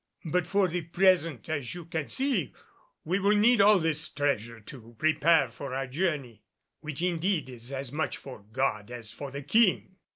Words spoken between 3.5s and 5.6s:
all of this treasure to prepare